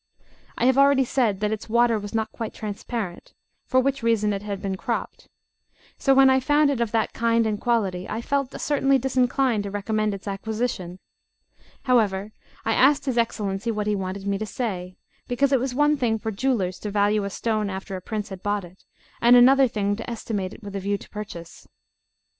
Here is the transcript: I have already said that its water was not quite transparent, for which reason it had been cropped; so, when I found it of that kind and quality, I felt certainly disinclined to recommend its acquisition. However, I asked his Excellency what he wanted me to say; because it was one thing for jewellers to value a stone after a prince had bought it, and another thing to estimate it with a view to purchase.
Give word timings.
I 0.57 0.65
have 0.65 0.79
already 0.79 1.05
said 1.05 1.41
that 1.41 1.51
its 1.51 1.69
water 1.69 1.99
was 1.99 2.15
not 2.15 2.31
quite 2.31 2.55
transparent, 2.55 3.35
for 3.67 3.79
which 3.79 4.01
reason 4.01 4.33
it 4.33 4.41
had 4.41 4.59
been 4.59 4.75
cropped; 4.75 5.27
so, 5.95 6.15
when 6.15 6.27
I 6.27 6.39
found 6.39 6.71
it 6.71 6.81
of 6.81 6.89
that 6.91 7.13
kind 7.13 7.45
and 7.45 7.61
quality, 7.61 8.09
I 8.09 8.19
felt 8.19 8.59
certainly 8.59 8.97
disinclined 8.97 9.61
to 9.61 9.69
recommend 9.69 10.15
its 10.15 10.27
acquisition. 10.27 10.97
However, 11.83 12.31
I 12.65 12.73
asked 12.73 13.05
his 13.05 13.19
Excellency 13.19 13.69
what 13.69 13.85
he 13.85 13.95
wanted 13.95 14.25
me 14.25 14.39
to 14.39 14.45
say; 14.47 14.97
because 15.27 15.51
it 15.51 15.59
was 15.59 15.75
one 15.75 15.97
thing 15.97 16.17
for 16.17 16.31
jewellers 16.31 16.79
to 16.79 16.89
value 16.89 17.23
a 17.23 17.29
stone 17.29 17.69
after 17.69 17.95
a 17.95 18.01
prince 18.01 18.29
had 18.29 18.41
bought 18.41 18.65
it, 18.65 18.83
and 19.21 19.35
another 19.35 19.67
thing 19.67 19.95
to 19.97 20.09
estimate 20.09 20.51
it 20.51 20.63
with 20.63 20.75
a 20.75 20.79
view 20.79 20.97
to 20.97 21.09
purchase. 21.11 21.67